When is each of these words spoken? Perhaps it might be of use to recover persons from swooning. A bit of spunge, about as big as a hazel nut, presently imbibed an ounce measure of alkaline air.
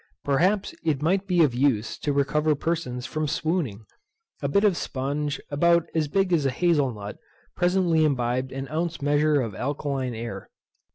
Perhaps 0.23 0.73
it 0.83 0.99
might 1.03 1.27
be 1.27 1.43
of 1.43 1.53
use 1.53 1.95
to 1.99 2.11
recover 2.11 2.55
persons 2.55 3.05
from 3.05 3.27
swooning. 3.27 3.85
A 4.41 4.47
bit 4.47 4.63
of 4.63 4.73
spunge, 4.75 5.39
about 5.51 5.85
as 5.93 6.07
big 6.07 6.33
as 6.33 6.43
a 6.43 6.49
hazel 6.49 6.91
nut, 6.91 7.19
presently 7.55 8.03
imbibed 8.03 8.51
an 8.51 8.67
ounce 8.69 8.99
measure 8.99 9.39
of 9.41 9.53
alkaline 9.53 10.15
air. 10.15 10.49